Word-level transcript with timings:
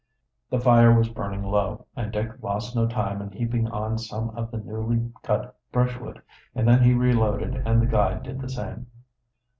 The 0.49 0.59
fire 0.59 0.97
was 0.97 1.09
burning 1.09 1.43
low, 1.43 1.85
and 1.95 2.11
Dick 2.11 2.41
lost 2.41 2.75
no 2.75 2.87
time 2.87 3.21
in 3.21 3.29
heaping 3.29 3.67
on 3.67 3.99
some 3.99 4.31
of 4.31 4.49
the 4.49 4.57
newly 4.57 5.11
cut 5.21 5.55
brushwood, 5.71 6.19
and 6.55 6.67
then 6.67 6.81
he 6.81 6.95
reloaded 6.95 7.53
and 7.67 7.79
the 7.79 7.85
guide 7.85 8.23
did 8.23 8.41
the 8.41 8.49
same. 8.49 8.87